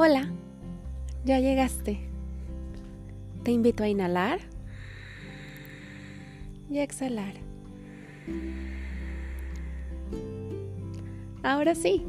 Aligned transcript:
Hola, 0.00 0.30
ya 1.24 1.40
llegaste. 1.40 1.98
Te 3.42 3.50
invito 3.50 3.82
a 3.82 3.88
inhalar 3.88 4.38
y 6.70 6.78
a 6.78 6.84
exhalar. 6.84 7.34
Ahora 11.42 11.74
sí, 11.74 12.04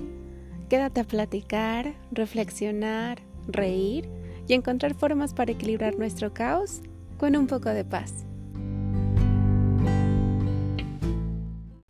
quédate 0.69 1.01
a 1.01 1.03
platicar, 1.03 1.95
reflexionar, 2.11 3.23
reír 3.47 4.07
y 4.47 4.53
encontrar 4.53 4.93
formas 4.93 5.33
para 5.33 5.53
equilibrar 5.53 5.97
nuestro 5.97 6.31
caos 6.31 6.83
con 7.17 7.35
un 7.35 7.47
poco 7.47 7.69
de 7.69 7.85
paz. 7.85 8.23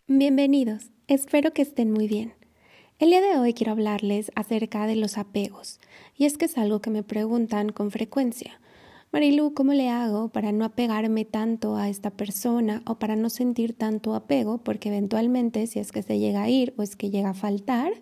Bienvenidos, 0.07 0.91
espero 1.07 1.51
que 1.51 1.61
estén 1.61 1.91
muy 1.91 2.07
bien. 2.07 2.38
El 2.99 3.11
día 3.11 3.21
de 3.21 3.37
hoy 3.37 3.53
quiero 3.53 3.71
hablarles 3.71 4.29
acerca 4.35 4.85
de 4.85 4.97
los 4.97 5.17
apegos, 5.17 5.79
y 6.17 6.25
es 6.25 6.37
que 6.37 6.43
es 6.43 6.57
algo 6.57 6.81
que 6.81 6.89
me 6.89 7.01
preguntan 7.01 7.69
con 7.69 7.91
frecuencia. 7.91 8.59
Marilu, 9.13 9.53
¿cómo 9.53 9.71
le 9.71 9.87
hago 9.87 10.27
para 10.27 10.51
no 10.51 10.65
apegarme 10.65 11.23
tanto 11.23 11.77
a 11.77 11.87
esta 11.87 12.09
persona 12.09 12.83
o 12.85 12.99
para 12.99 13.15
no 13.15 13.29
sentir 13.29 13.71
tanto 13.71 14.15
apego? 14.15 14.57
Porque 14.57 14.89
eventualmente, 14.89 15.65
si 15.67 15.79
es 15.79 15.93
que 15.93 16.03
se 16.03 16.19
llega 16.19 16.43
a 16.43 16.49
ir 16.49 16.73
o 16.75 16.83
es 16.83 16.97
que 16.97 17.09
llega 17.09 17.29
a 17.29 17.33
faltar, 17.33 17.93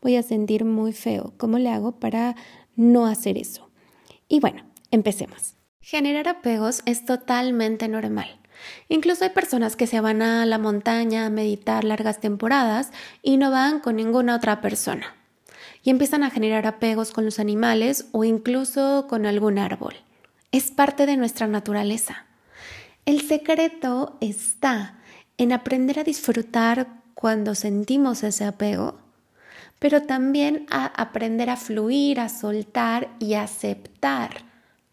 voy 0.00 0.16
a 0.16 0.22
sentir 0.22 0.64
muy 0.64 0.94
feo. 0.94 1.34
¿Cómo 1.36 1.58
le 1.58 1.68
hago 1.68 2.00
para 2.00 2.34
no 2.74 3.04
hacer 3.04 3.36
eso? 3.36 3.68
Y 4.28 4.40
bueno, 4.40 4.64
empecemos. 4.90 5.56
Generar 5.82 6.26
apegos 6.28 6.80
es 6.86 7.04
totalmente 7.04 7.86
normal. 7.86 8.41
Incluso 8.88 9.24
hay 9.24 9.30
personas 9.30 9.76
que 9.76 9.86
se 9.86 10.00
van 10.00 10.22
a 10.22 10.46
la 10.46 10.58
montaña 10.58 11.26
a 11.26 11.30
meditar 11.30 11.84
largas 11.84 12.20
temporadas 12.20 12.90
y 13.22 13.36
no 13.36 13.50
van 13.50 13.80
con 13.80 13.96
ninguna 13.96 14.36
otra 14.36 14.60
persona. 14.60 15.14
Y 15.82 15.90
empiezan 15.90 16.22
a 16.22 16.30
generar 16.30 16.66
apegos 16.66 17.10
con 17.10 17.24
los 17.24 17.38
animales 17.38 18.06
o 18.12 18.24
incluso 18.24 19.06
con 19.08 19.26
algún 19.26 19.58
árbol. 19.58 19.94
Es 20.52 20.70
parte 20.70 21.06
de 21.06 21.16
nuestra 21.16 21.46
naturaleza. 21.46 22.26
El 23.04 23.20
secreto 23.22 24.16
está 24.20 24.98
en 25.38 25.52
aprender 25.52 25.98
a 25.98 26.04
disfrutar 26.04 26.88
cuando 27.14 27.54
sentimos 27.54 28.22
ese 28.22 28.44
apego, 28.44 28.98
pero 29.78 30.02
también 30.02 30.66
a 30.70 30.86
aprender 30.86 31.50
a 31.50 31.56
fluir, 31.56 32.20
a 32.20 32.28
soltar 32.28 33.08
y 33.18 33.34
a 33.34 33.42
aceptar 33.42 34.44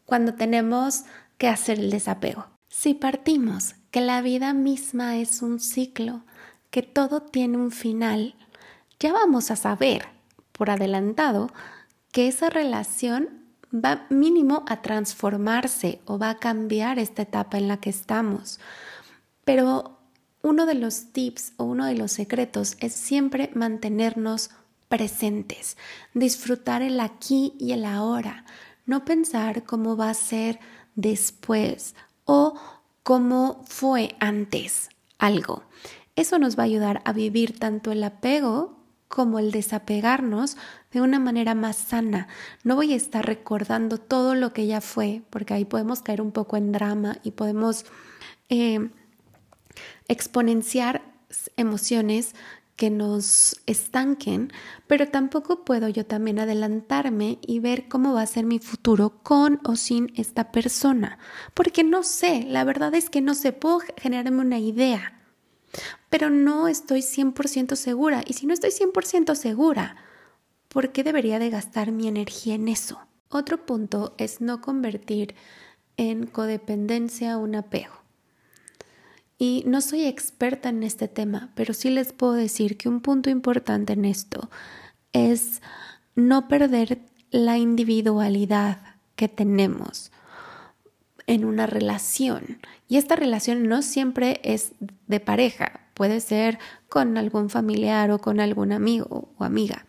cuando 0.05 0.33
tenemos 0.33 1.03
que 1.37 1.47
hacer 1.47 1.79
el 1.79 1.91
desapego. 1.91 2.47
Si 2.69 2.93
partimos 2.93 3.75
que 3.89 3.99
la 3.99 4.21
vida 4.21 4.53
misma 4.53 5.17
es 5.17 5.41
un 5.41 5.59
ciclo, 5.59 6.21
que 6.69 6.83
todo 6.83 7.21
tiene 7.21 7.57
un 7.57 7.71
final, 7.71 8.35
ya 8.99 9.11
vamos 9.11 9.49
a 9.49 9.55
saber 9.55 10.07
por 10.51 10.69
adelantado 10.69 11.49
que 12.11 12.27
esa 12.27 12.49
relación 12.49 13.39
va 13.73 14.05
mínimo 14.09 14.63
a 14.67 14.83
transformarse 14.83 15.99
o 16.05 16.19
va 16.19 16.29
a 16.29 16.37
cambiar 16.37 16.99
esta 16.99 17.23
etapa 17.23 17.57
en 17.57 17.67
la 17.67 17.77
que 17.77 17.89
estamos. 17.89 18.59
Pero 19.43 19.97
uno 20.43 20.67
de 20.67 20.75
los 20.75 21.11
tips 21.11 21.53
o 21.57 21.63
uno 21.63 21.85
de 21.85 21.95
los 21.95 22.11
secretos 22.11 22.77
es 22.79 22.93
siempre 22.93 23.49
mantenernos 23.55 24.51
presentes, 24.89 25.75
disfrutar 26.13 26.83
el 26.83 26.99
aquí 26.99 27.55
y 27.59 27.71
el 27.71 27.83
ahora, 27.83 28.45
no 28.85 29.05
pensar 29.05 29.63
cómo 29.63 29.97
va 29.97 30.11
a 30.11 30.15
ser 30.15 30.59
después 30.95 31.95
o 32.31 32.53
cómo 33.01 33.63
fue 33.65 34.15
antes 34.19 34.89
algo. 35.17 35.63
Eso 36.15 36.37
nos 36.37 36.59
va 36.59 36.61
a 36.61 36.65
ayudar 36.67 37.01
a 37.03 37.11
vivir 37.11 37.57
tanto 37.57 37.91
el 37.91 38.03
apego 38.03 38.77
como 39.07 39.39
el 39.39 39.49
desapegarnos 39.49 40.55
de 40.91 41.01
una 41.01 41.17
manera 41.17 41.55
más 41.55 41.75
sana. 41.75 42.27
No 42.63 42.75
voy 42.75 42.93
a 42.93 42.95
estar 42.95 43.25
recordando 43.25 43.97
todo 43.97 44.35
lo 44.35 44.53
que 44.53 44.67
ya 44.67 44.79
fue, 44.79 45.23
porque 45.31 45.55
ahí 45.55 45.65
podemos 45.65 46.03
caer 46.03 46.21
un 46.21 46.31
poco 46.31 46.55
en 46.55 46.71
drama 46.71 47.17
y 47.23 47.31
podemos 47.31 47.85
eh, 48.49 48.91
exponenciar 50.07 51.01
emociones 51.57 52.35
que 52.79 52.89
nos 52.89 53.59
estanquen, 53.65 54.53
pero 54.87 55.09
tampoco 55.09 55.65
puedo 55.65 55.89
yo 55.89 56.05
también 56.05 56.39
adelantarme 56.39 57.37
y 57.41 57.59
ver 57.59 57.89
cómo 57.89 58.13
va 58.13 58.21
a 58.21 58.25
ser 58.25 58.45
mi 58.45 58.59
futuro 58.59 59.21
con 59.21 59.59
o 59.65 59.75
sin 59.75 60.13
esta 60.15 60.53
persona, 60.53 61.19
porque 61.53 61.83
no 61.83 62.03
sé, 62.03 62.45
la 62.47 62.63
verdad 62.63 62.95
es 62.95 63.09
que 63.09 63.19
no 63.19 63.35
sé, 63.35 63.51
puedo 63.51 63.81
generarme 63.97 64.39
una 64.39 64.59
idea, 64.59 65.21
pero 66.09 66.29
no 66.29 66.69
estoy 66.69 67.01
100% 67.01 67.75
segura, 67.75 68.23
y 68.25 68.31
si 68.31 68.45
no 68.45 68.53
estoy 68.53 68.71
100% 68.71 69.35
segura, 69.35 69.97
¿por 70.69 70.93
qué 70.93 71.03
debería 71.03 71.37
de 71.37 71.49
gastar 71.49 71.91
mi 71.91 72.07
energía 72.07 72.55
en 72.55 72.69
eso? 72.69 72.97
Otro 73.27 73.65
punto 73.65 74.15
es 74.17 74.39
no 74.39 74.61
convertir 74.61 75.35
en 75.97 76.27
codependencia 76.27 77.35
un 77.35 77.55
apego. 77.55 77.98
Y 79.41 79.63
no 79.65 79.79
soy 79.79 80.03
experta 80.03 80.67
en 80.67 80.83
este 80.83 81.07
tema, 81.07 81.49
pero 81.55 81.73
sí 81.73 81.89
les 81.89 82.11
puedo 82.11 82.33
decir 82.33 82.75
que 82.75 82.89
un 82.89 82.99
punto 82.99 83.29
importante 83.29 83.93
en 83.93 84.03
esto 84.03 84.49
es 85.13 85.61
no 86.13 86.49
perder 86.49 86.99
la 87.31 87.57
individualidad 87.57 88.97
que 89.15 89.29
tenemos 89.29 90.11
en 91.25 91.45
una 91.45 91.67
relación. 91.67 92.59
Y 92.89 92.97
esta 92.97 93.15
relación 93.15 93.69
no 93.69 93.81
siempre 93.81 94.41
es 94.43 94.73
de 95.07 95.21
pareja, 95.21 95.87
puede 95.93 96.19
ser 96.19 96.59
con 96.89 97.17
algún 97.17 97.49
familiar 97.49 98.11
o 98.11 98.19
con 98.19 98.41
algún 98.41 98.73
amigo 98.73 99.31
o 99.37 99.43
amiga. 99.45 99.85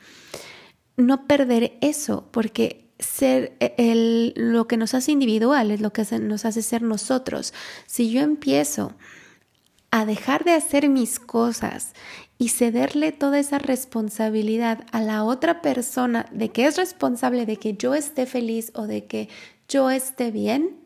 No 0.96 1.26
perder 1.26 1.76
eso, 1.80 2.28
porque 2.30 2.90
ser 3.00 3.56
el, 3.58 4.32
lo 4.36 4.68
que 4.68 4.76
nos 4.76 4.94
hace 4.94 5.10
individual 5.10 5.72
es 5.72 5.80
lo 5.80 5.92
que 5.92 6.04
nos 6.20 6.44
hace 6.44 6.62
ser 6.62 6.82
nosotros. 6.82 7.52
Si 7.86 8.10
yo 8.10 8.20
empiezo 8.20 8.94
a 9.90 10.04
dejar 10.04 10.44
de 10.44 10.52
hacer 10.52 10.88
mis 10.88 11.18
cosas 11.18 11.94
y 12.38 12.48
cederle 12.48 13.12
toda 13.12 13.38
esa 13.38 13.58
responsabilidad 13.58 14.84
a 14.92 15.00
la 15.00 15.24
otra 15.24 15.60
persona 15.62 16.26
de 16.30 16.50
que 16.50 16.66
es 16.66 16.76
responsable 16.76 17.44
de 17.44 17.56
que 17.56 17.74
yo 17.74 17.94
esté 17.94 18.26
feliz 18.26 18.72
o 18.74 18.86
de 18.86 19.06
que 19.06 19.28
yo 19.68 19.90
esté 19.90 20.30
bien, 20.30 20.80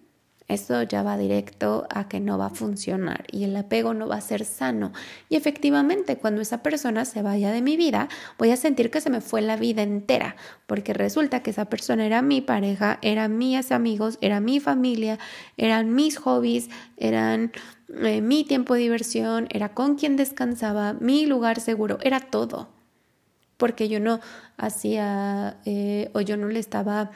eso 0.46 0.82
ya 0.82 1.02
va 1.02 1.16
directo 1.16 1.86
a 1.88 2.06
que 2.06 2.20
no 2.20 2.36
va 2.36 2.46
a 2.46 2.50
funcionar 2.50 3.24
y 3.30 3.44
el 3.44 3.56
apego 3.56 3.94
no 3.94 4.06
va 4.06 4.16
a 4.16 4.20
ser 4.20 4.44
sano. 4.44 4.92
Y 5.30 5.36
efectivamente, 5.36 6.18
cuando 6.18 6.42
esa 6.42 6.62
persona 6.62 7.06
se 7.06 7.22
vaya 7.22 7.50
de 7.50 7.62
mi 7.62 7.78
vida, 7.78 8.08
voy 8.36 8.50
a 8.50 8.56
sentir 8.56 8.90
que 8.90 9.00
se 9.00 9.08
me 9.08 9.22
fue 9.22 9.40
la 9.40 9.56
vida 9.56 9.82
entera, 9.82 10.36
porque 10.66 10.92
resulta 10.92 11.42
que 11.42 11.50
esa 11.50 11.64
persona 11.66 12.04
era 12.04 12.20
mi 12.20 12.42
pareja, 12.42 12.98
eran 13.00 13.38
mis 13.38 13.72
amigos, 13.72 14.18
era 14.20 14.40
mi 14.40 14.60
familia, 14.60 15.18
eran 15.56 15.94
mis 15.94 16.18
hobbies, 16.18 16.68
eran 16.98 17.50
eh, 17.88 18.20
mi 18.20 18.44
tiempo 18.44 18.74
de 18.74 18.80
diversión, 18.80 19.46
era 19.50 19.74
con 19.74 19.96
quien 19.96 20.16
descansaba, 20.16 20.94
mi 20.94 21.26
lugar 21.26 21.60
seguro, 21.60 21.98
era 22.02 22.20
todo. 22.20 22.68
Porque 23.56 23.88
yo 23.88 24.00
no 24.00 24.20
hacía 24.56 25.60
eh, 25.64 26.10
o 26.14 26.20
yo 26.20 26.36
no 26.36 26.48
le 26.48 26.58
estaba 26.58 27.10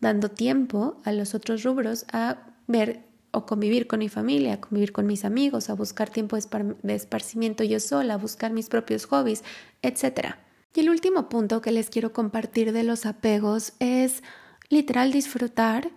dando 0.00 0.30
tiempo 0.30 1.00
a 1.04 1.12
los 1.12 1.34
otros 1.34 1.62
rubros 1.62 2.04
a 2.12 2.38
ver 2.66 3.04
o 3.30 3.46
convivir 3.46 3.86
con 3.86 3.98
mi 3.98 4.08
familia, 4.08 4.60
convivir 4.60 4.92
con 4.92 5.06
mis 5.06 5.24
amigos, 5.24 5.68
a 5.68 5.74
buscar 5.74 6.10
tiempo 6.10 6.36
de 6.36 6.94
esparcimiento 6.94 7.64
yo 7.64 7.80
sola, 7.80 8.14
a 8.14 8.18
buscar 8.18 8.52
mis 8.52 8.68
propios 8.68 9.06
hobbies, 9.06 9.42
etc. 9.82 10.36
Y 10.74 10.80
el 10.80 10.90
último 10.90 11.28
punto 11.28 11.60
que 11.60 11.72
les 11.72 11.90
quiero 11.90 12.12
compartir 12.12 12.72
de 12.72 12.84
los 12.84 13.06
apegos 13.06 13.72
es 13.80 14.22
literal 14.68 15.12
disfrutar 15.12 15.90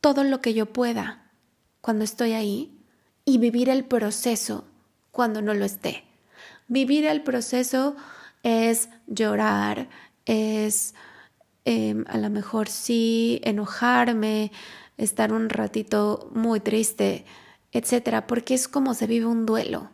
todo 0.00 0.24
lo 0.24 0.40
que 0.40 0.54
yo 0.54 0.66
pueda 0.66 1.30
cuando 1.80 2.04
estoy 2.04 2.32
ahí 2.32 2.79
y 3.30 3.38
vivir 3.38 3.68
el 3.68 3.84
proceso 3.84 4.64
cuando 5.12 5.40
no 5.40 5.54
lo 5.54 5.64
esté. 5.64 6.02
Vivir 6.66 7.04
el 7.04 7.22
proceso 7.22 7.94
es 8.42 8.88
llorar, 9.06 9.88
es 10.26 10.94
em, 11.64 12.04
a 12.08 12.18
lo 12.18 12.28
mejor 12.28 12.68
sí 12.68 13.40
enojarme, 13.44 14.50
estar 14.96 15.32
un 15.32 15.48
ratito 15.48 16.28
muy 16.34 16.58
triste, 16.58 17.24
etcétera, 17.70 18.26
porque 18.26 18.54
es 18.54 18.66
como 18.66 18.94
se 18.94 19.06
vive 19.06 19.26
un 19.26 19.46
duelo. 19.46 19.90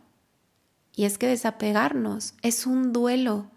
Y 0.95 1.05
es 1.05 1.19
que 1.19 1.27
desapegarnos 1.27 2.33
es 2.41 2.65
un 2.65 2.91
duelo, 2.91 3.51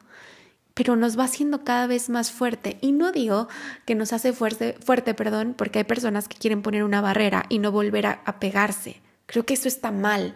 pero 0.74 0.94
nos 0.94 1.18
va 1.18 1.24
haciendo 1.24 1.64
cada 1.64 1.86
vez 1.86 2.10
más 2.10 2.30
fuerte. 2.30 2.76
Y 2.82 2.92
no 2.92 3.12
digo 3.12 3.48
que 3.86 3.94
nos 3.94 4.12
hace 4.12 4.34
fuerte, 4.34 4.76
fuerte, 4.84 5.14
perdón, 5.14 5.54
porque 5.56 5.78
hay 5.78 5.84
personas 5.84 6.28
que 6.28 6.36
quieren 6.36 6.60
poner 6.60 6.84
una 6.84 7.00
barrera 7.00 7.46
y 7.48 7.60
no 7.60 7.72
volver 7.72 8.04
a, 8.06 8.40
pegarse. 8.40 9.00
Creo 9.30 9.46
que 9.46 9.54
eso 9.54 9.68
está 9.68 9.92
mal. 9.92 10.34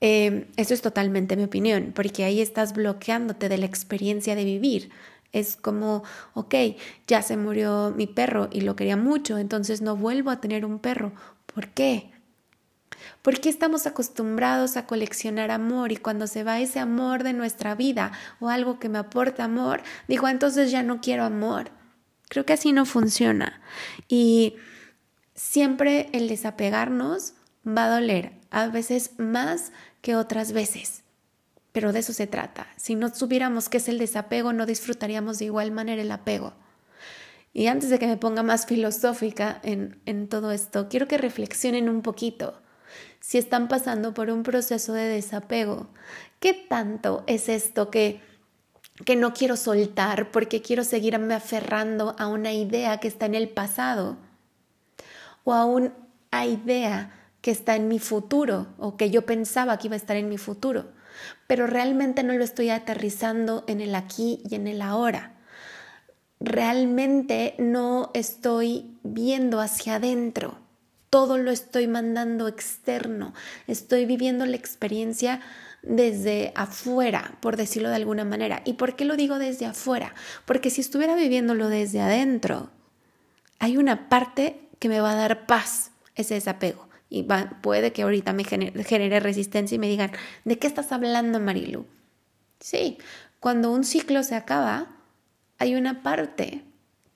Eh, 0.00 0.46
eso 0.56 0.72
es 0.72 0.82
totalmente 0.82 1.36
mi 1.36 1.42
opinión, 1.42 1.90
porque 1.92 2.22
ahí 2.22 2.40
estás 2.40 2.74
bloqueándote 2.74 3.48
de 3.48 3.58
la 3.58 3.66
experiencia 3.66 4.36
de 4.36 4.44
vivir. 4.44 4.90
Es 5.32 5.56
como, 5.56 6.04
ok, 6.34 6.54
ya 7.08 7.22
se 7.22 7.36
murió 7.36 7.92
mi 7.96 8.06
perro 8.06 8.48
y 8.52 8.60
lo 8.60 8.76
quería 8.76 8.96
mucho, 8.96 9.36
entonces 9.36 9.82
no 9.82 9.96
vuelvo 9.96 10.30
a 10.30 10.40
tener 10.40 10.64
un 10.64 10.78
perro. 10.78 11.12
¿Por 11.52 11.70
qué? 11.70 12.12
¿Por 13.20 13.40
qué 13.40 13.48
estamos 13.48 13.88
acostumbrados 13.88 14.76
a 14.76 14.86
coleccionar 14.86 15.50
amor 15.50 15.90
y 15.90 15.96
cuando 15.96 16.28
se 16.28 16.44
va 16.44 16.60
ese 16.60 16.78
amor 16.78 17.24
de 17.24 17.32
nuestra 17.32 17.74
vida 17.74 18.12
o 18.38 18.48
algo 18.48 18.78
que 18.78 18.88
me 18.88 18.98
aporta 18.98 19.42
amor, 19.42 19.82
digo, 20.06 20.28
entonces 20.28 20.70
ya 20.70 20.84
no 20.84 21.00
quiero 21.00 21.24
amor? 21.24 21.72
Creo 22.28 22.46
que 22.46 22.52
así 22.52 22.72
no 22.72 22.86
funciona. 22.86 23.60
Y 24.06 24.54
siempre 25.34 26.08
el 26.12 26.28
desapegarnos 26.28 27.34
va 27.66 27.86
a 27.86 27.90
doler, 27.90 28.32
a 28.50 28.66
veces 28.68 29.12
más 29.18 29.72
que 30.02 30.16
otras 30.16 30.52
veces. 30.52 31.02
Pero 31.72 31.92
de 31.92 32.00
eso 32.00 32.12
se 32.12 32.26
trata. 32.26 32.66
Si 32.76 32.94
no 32.94 33.14
supiéramos 33.14 33.68
qué 33.68 33.76
es 33.76 33.88
el 33.88 33.98
desapego, 33.98 34.52
no 34.52 34.66
disfrutaríamos 34.66 35.38
de 35.38 35.46
igual 35.46 35.70
manera 35.70 36.02
el 36.02 36.10
apego. 36.10 36.52
Y 37.52 37.66
antes 37.66 37.90
de 37.90 37.98
que 37.98 38.06
me 38.06 38.16
ponga 38.16 38.42
más 38.42 38.66
filosófica 38.66 39.60
en, 39.62 40.00
en 40.06 40.28
todo 40.28 40.52
esto, 40.52 40.88
quiero 40.88 41.08
que 41.08 41.18
reflexionen 41.18 41.88
un 41.88 42.02
poquito. 42.02 42.60
Si 43.20 43.38
están 43.38 43.68
pasando 43.68 44.14
por 44.14 44.30
un 44.30 44.42
proceso 44.42 44.92
de 44.92 45.04
desapego, 45.04 45.88
¿qué 46.38 46.54
tanto 46.54 47.22
es 47.26 47.48
esto 47.48 47.90
que, 47.90 48.20
que 49.04 49.16
no 49.16 49.34
quiero 49.34 49.56
soltar 49.56 50.30
porque 50.30 50.62
quiero 50.62 50.84
seguirme 50.84 51.34
aferrando 51.34 52.16
a 52.18 52.28
una 52.28 52.52
idea 52.52 52.98
que 52.98 53.08
está 53.08 53.26
en 53.26 53.34
el 53.34 53.48
pasado? 53.48 54.16
O 55.44 55.52
a 55.52 55.64
una 55.64 55.92
idea 56.46 57.19
que 57.40 57.50
está 57.50 57.76
en 57.76 57.88
mi 57.88 57.98
futuro 57.98 58.68
o 58.78 58.96
que 58.96 59.10
yo 59.10 59.22
pensaba 59.22 59.78
que 59.78 59.88
iba 59.88 59.94
a 59.94 59.98
estar 59.98 60.16
en 60.16 60.28
mi 60.28 60.38
futuro, 60.38 60.92
pero 61.46 61.66
realmente 61.66 62.22
no 62.22 62.34
lo 62.34 62.44
estoy 62.44 62.70
aterrizando 62.70 63.64
en 63.66 63.80
el 63.80 63.94
aquí 63.94 64.42
y 64.48 64.54
en 64.54 64.66
el 64.66 64.82
ahora. 64.82 65.36
Realmente 66.38 67.54
no 67.58 68.10
estoy 68.14 68.96
viendo 69.02 69.60
hacia 69.60 69.96
adentro, 69.96 70.58
todo 71.10 71.38
lo 71.38 71.50
estoy 71.50 71.86
mandando 71.86 72.46
externo, 72.48 73.34
estoy 73.66 74.06
viviendo 74.06 74.46
la 74.46 74.56
experiencia 74.56 75.40
desde 75.82 76.52
afuera, 76.54 77.38
por 77.40 77.56
decirlo 77.56 77.88
de 77.88 77.96
alguna 77.96 78.24
manera. 78.24 78.62
¿Y 78.64 78.74
por 78.74 78.96
qué 78.96 79.04
lo 79.04 79.16
digo 79.16 79.38
desde 79.38 79.66
afuera? 79.66 80.14
Porque 80.44 80.70
si 80.70 80.82
estuviera 80.82 81.14
viviéndolo 81.14 81.68
desde 81.68 82.00
adentro, 82.00 82.70
hay 83.58 83.76
una 83.76 84.08
parte 84.08 84.68
que 84.78 84.88
me 84.88 85.00
va 85.00 85.12
a 85.12 85.16
dar 85.16 85.46
paz, 85.46 85.90
ese 86.14 86.34
desapego 86.34 86.89
y 87.10 87.26
puede 87.60 87.92
que 87.92 88.02
ahorita 88.02 88.32
me 88.32 88.44
genere, 88.44 89.20
resistencia 89.20 89.74
y 89.74 89.78
me 89.80 89.88
digan, 89.88 90.12
¿de 90.44 90.58
qué 90.58 90.68
estás 90.68 90.92
hablando, 90.92 91.40
Marilu? 91.40 91.84
Sí, 92.60 92.98
cuando 93.40 93.72
un 93.72 93.82
ciclo 93.82 94.22
se 94.22 94.36
acaba, 94.36 94.86
hay 95.58 95.74
una 95.74 96.04
parte 96.04 96.62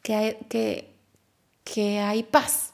que 0.02 0.14
hay, 0.16 0.36
que, 0.48 0.92
que 1.62 2.00
hay 2.00 2.24
paz. 2.24 2.72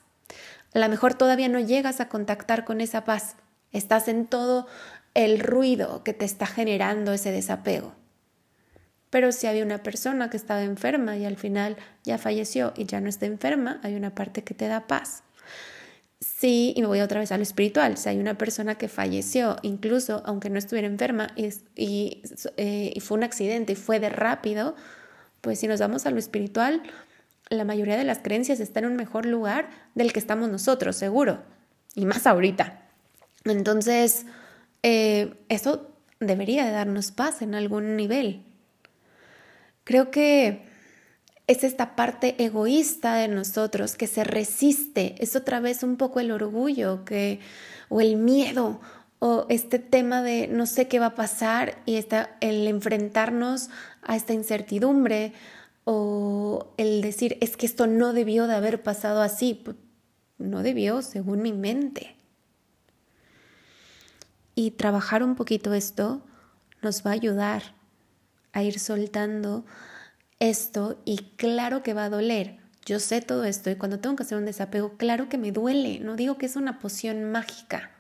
A 0.72 0.78
lo 0.78 0.88
mejor 0.88 1.14
todavía 1.14 1.48
no 1.48 1.60
llegas 1.60 2.00
a 2.00 2.08
contactar 2.08 2.64
con 2.64 2.80
esa 2.80 3.04
paz. 3.04 3.36
Estás 3.70 4.08
en 4.08 4.26
todo 4.26 4.66
el 5.12 5.40
ruido 5.40 6.02
que 6.02 6.14
te 6.14 6.24
está 6.24 6.46
generando 6.46 7.12
ese 7.12 7.32
desapego. 7.32 7.92
Pero 9.10 9.32
si 9.32 9.46
había 9.46 9.64
una 9.64 9.82
persona 9.82 10.30
que 10.30 10.36
estaba 10.36 10.62
enferma 10.62 11.16
y 11.16 11.26
al 11.26 11.36
final 11.36 11.76
ya 12.04 12.16
falleció 12.16 12.72
y 12.76 12.86
ya 12.86 13.00
no 13.00 13.08
está 13.08 13.26
enferma, 13.26 13.80
hay 13.82 13.94
una 13.94 14.14
parte 14.14 14.42
que 14.42 14.54
te 14.54 14.68
da 14.68 14.86
paz. 14.86 15.24
Sí, 16.20 16.74
y 16.76 16.82
me 16.82 16.86
voy 16.86 17.00
otra 17.00 17.18
vez 17.20 17.32
a 17.32 17.38
lo 17.38 17.42
espiritual. 17.42 17.96
Si 17.96 18.08
hay 18.10 18.18
una 18.18 18.36
persona 18.36 18.76
que 18.76 18.88
falleció, 18.88 19.56
incluso 19.62 20.22
aunque 20.26 20.50
no 20.50 20.58
estuviera 20.58 20.86
enferma 20.86 21.28
y, 21.34 21.48
eh, 21.76 22.92
y, 22.94 23.00
fue 23.00 23.16
un 23.16 23.24
accidente 23.24 23.72
y 23.72 23.76
fue 23.76 24.00
de 24.00 24.10
rápido, 24.10 24.76
pues 25.40 25.60
si 25.60 25.66
nos 25.66 25.80
vamos 25.80 26.04
a 26.04 26.10
lo 26.10 26.18
espiritual, 26.18 26.82
la 27.48 27.64
mayoría 27.64 27.96
de 27.96 28.04
las 28.04 28.18
creencias 28.18 28.60
están 28.60 28.84
en 28.84 28.90
un 28.90 28.96
mejor 28.96 29.24
lugar 29.24 29.70
del 29.94 30.12
que 30.12 30.18
estamos 30.18 30.50
nosotros, 30.50 30.96
seguro. 30.96 31.42
Y 31.94 32.04
más 32.04 32.26
ahorita. 32.26 32.82
Entonces, 33.44 34.26
eh, 34.82 35.34
eso 35.48 35.90
debería 36.20 36.66
de 36.66 36.72
darnos 36.72 37.12
paz 37.12 37.40
en 37.40 37.54
algún 37.54 37.96
nivel. 37.96 38.44
Creo 39.84 40.10
que 40.10 40.69
es 41.50 41.64
esta 41.64 41.96
parte 41.96 42.36
egoísta 42.38 43.16
de 43.16 43.26
nosotros 43.26 43.96
que 43.96 44.06
se 44.06 44.22
resiste, 44.22 45.16
es 45.18 45.34
otra 45.34 45.58
vez 45.58 45.82
un 45.82 45.96
poco 45.96 46.20
el 46.20 46.30
orgullo 46.30 47.04
que, 47.04 47.40
o 47.88 48.00
el 48.00 48.14
miedo 48.14 48.80
o 49.18 49.46
este 49.48 49.80
tema 49.80 50.22
de 50.22 50.46
no 50.46 50.64
sé 50.66 50.86
qué 50.86 51.00
va 51.00 51.06
a 51.06 51.14
pasar 51.16 51.82
y 51.86 51.96
está 51.96 52.36
el 52.40 52.68
enfrentarnos 52.68 53.68
a 54.02 54.14
esta 54.14 54.32
incertidumbre 54.32 55.32
o 55.82 56.72
el 56.76 57.02
decir 57.02 57.36
es 57.40 57.56
que 57.56 57.66
esto 57.66 57.88
no 57.88 58.12
debió 58.12 58.46
de 58.46 58.54
haber 58.54 58.80
pasado 58.84 59.20
así, 59.20 59.64
no 60.38 60.62
debió 60.62 61.02
según 61.02 61.42
mi 61.42 61.52
mente. 61.52 62.14
Y 64.54 64.70
trabajar 64.70 65.24
un 65.24 65.34
poquito 65.34 65.74
esto 65.74 66.22
nos 66.80 67.04
va 67.04 67.10
a 67.10 67.14
ayudar 67.14 67.74
a 68.52 68.62
ir 68.62 68.78
soltando 68.78 69.64
esto 70.40 71.00
y 71.04 71.18
claro 71.36 71.82
que 71.82 71.94
va 71.94 72.04
a 72.04 72.10
doler. 72.10 72.58
Yo 72.84 72.98
sé 72.98 73.20
todo 73.20 73.44
esto 73.44 73.70
y 73.70 73.76
cuando 73.76 74.00
tengo 74.00 74.16
que 74.16 74.24
hacer 74.24 74.38
un 74.38 74.46
desapego, 74.46 74.96
claro 74.96 75.28
que 75.28 75.38
me 75.38 75.52
duele. 75.52 76.00
No 76.00 76.16
digo 76.16 76.38
que 76.38 76.46
es 76.46 76.56
una 76.56 76.80
poción 76.80 77.30
mágica. 77.30 77.90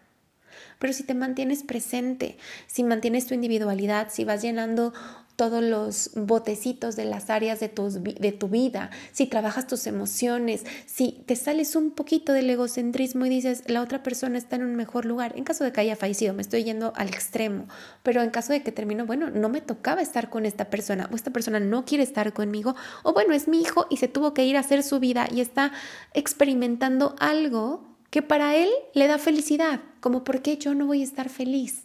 Pero 0.78 0.92
si 0.92 1.04
te 1.04 1.14
mantienes 1.14 1.62
presente, 1.62 2.38
si 2.66 2.82
mantienes 2.82 3.26
tu 3.26 3.34
individualidad, 3.34 4.08
si 4.10 4.24
vas 4.24 4.42
llenando 4.42 4.92
todos 5.36 5.62
los 5.62 6.10
botecitos 6.14 6.96
de 6.96 7.04
las 7.04 7.30
áreas 7.30 7.60
de 7.60 7.68
tu, 7.68 7.88
de 7.90 8.32
tu 8.32 8.48
vida, 8.48 8.90
si 9.12 9.26
trabajas 9.26 9.66
tus 9.66 9.86
emociones, 9.86 10.64
si 10.86 11.22
te 11.26 11.36
sales 11.36 11.76
un 11.76 11.92
poquito 11.92 12.32
del 12.32 12.50
egocentrismo 12.50 13.26
y 13.26 13.30
dices, 13.30 13.62
la 13.66 13.80
otra 13.80 14.02
persona 14.02 14.36
está 14.36 14.56
en 14.56 14.64
un 14.64 14.76
mejor 14.76 15.06
lugar, 15.06 15.32
en 15.36 15.44
caso 15.44 15.64
de 15.64 15.72
que 15.72 15.80
haya 15.80 15.96
fallecido, 15.96 16.34
me 16.34 16.42
estoy 16.42 16.64
yendo 16.64 16.92
al 16.96 17.08
extremo, 17.08 17.68
pero 18.02 18.22
en 18.22 18.30
caso 18.30 18.52
de 18.52 18.62
que 18.62 18.72
termino, 18.72 19.06
bueno, 19.06 19.30
no 19.30 19.48
me 19.48 19.60
tocaba 19.60 20.02
estar 20.02 20.30
con 20.30 20.46
esta 20.46 20.70
persona, 20.70 21.08
o 21.10 21.16
esta 21.16 21.30
persona 21.30 21.60
no 21.60 21.84
quiere 21.84 22.04
estar 22.04 22.32
conmigo, 22.32 22.76
o 23.02 23.12
bueno, 23.12 23.32
es 23.32 23.48
mi 23.48 23.60
hijo 23.60 23.86
y 23.90 23.96
se 23.96 24.08
tuvo 24.08 24.34
que 24.34 24.44
ir 24.44 24.56
a 24.56 24.60
hacer 24.60 24.82
su 24.82 25.00
vida 25.00 25.26
y 25.32 25.40
está 25.40 25.72
experimentando 26.12 27.14
algo 27.18 27.90
que 28.10 28.22
para 28.22 28.56
él 28.56 28.68
le 28.92 29.06
da 29.06 29.18
felicidad, 29.18 29.80
como 30.00 30.24
por 30.24 30.42
qué 30.42 30.58
yo 30.58 30.74
no 30.74 30.86
voy 30.86 31.00
a 31.00 31.04
estar 31.04 31.28
feliz. 31.28 31.84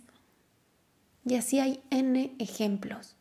Y 1.25 1.35
así 1.35 1.59
hay 1.59 1.81
N 1.89 2.35
ejemplos. 2.39 3.14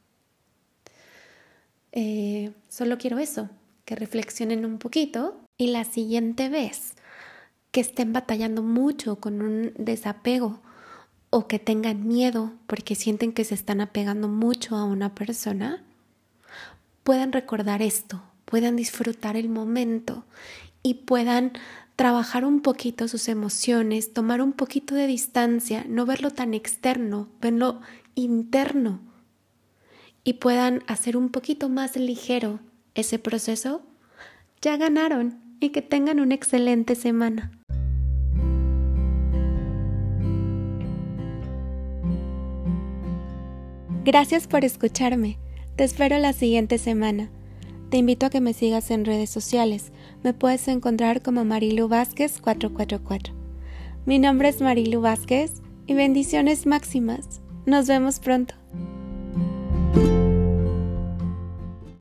Eh, 1.96 2.50
solo 2.68 2.98
quiero 2.98 3.20
eso, 3.20 3.48
que 3.84 3.94
reflexionen 3.94 4.66
un 4.66 4.78
poquito 4.78 5.40
y 5.56 5.68
la 5.68 5.84
siguiente 5.84 6.48
vez 6.48 6.94
que 7.70 7.80
estén 7.80 8.12
batallando 8.12 8.64
mucho 8.64 9.20
con 9.20 9.40
un 9.40 9.72
desapego 9.78 10.60
o 11.30 11.46
que 11.46 11.60
tengan 11.60 12.08
miedo 12.08 12.52
porque 12.66 12.96
sienten 12.96 13.32
que 13.32 13.44
se 13.44 13.54
están 13.54 13.80
apegando 13.80 14.26
mucho 14.26 14.74
a 14.74 14.84
una 14.84 15.14
persona, 15.14 15.84
puedan 17.04 17.30
recordar 17.30 17.80
esto, 17.80 18.20
puedan 18.44 18.74
disfrutar 18.74 19.36
el 19.36 19.48
momento 19.48 20.24
y 20.82 20.94
puedan 20.94 21.52
trabajar 21.94 22.44
un 22.44 22.60
poquito 22.60 23.06
sus 23.06 23.28
emociones, 23.28 24.12
tomar 24.12 24.42
un 24.42 24.52
poquito 24.52 24.96
de 24.96 25.06
distancia, 25.06 25.84
no 25.88 26.06
verlo 26.06 26.32
tan 26.32 26.54
externo, 26.54 27.28
verlo 27.40 27.80
interno 28.16 29.13
y 30.24 30.34
puedan 30.34 30.82
hacer 30.86 31.16
un 31.16 31.28
poquito 31.28 31.68
más 31.68 31.96
ligero 31.96 32.60
ese 32.94 33.18
proceso, 33.18 33.82
ya 34.62 34.76
ganaron 34.76 35.40
y 35.60 35.68
que 35.68 35.82
tengan 35.82 36.18
una 36.18 36.34
excelente 36.34 36.94
semana. 36.94 37.52
Gracias 44.04 44.46
por 44.46 44.64
escucharme. 44.64 45.38
Te 45.76 45.84
espero 45.84 46.18
la 46.18 46.32
siguiente 46.32 46.78
semana. 46.78 47.30
Te 47.90 47.96
invito 47.98 48.26
a 48.26 48.30
que 48.30 48.40
me 48.40 48.52
sigas 48.52 48.90
en 48.90 49.04
redes 49.04 49.30
sociales. 49.30 49.92
Me 50.22 50.34
puedes 50.34 50.68
encontrar 50.68 51.22
como 51.22 51.44
Marilu 51.44 51.88
Vázquez 51.88 52.40
444. 52.40 53.34
Mi 54.04 54.18
nombre 54.18 54.48
es 54.48 54.60
Marilu 54.60 55.00
Vázquez 55.00 55.62
y 55.86 55.94
bendiciones 55.94 56.66
máximas. 56.66 57.40
Nos 57.64 57.86
vemos 57.86 58.20
pronto. 58.20 58.54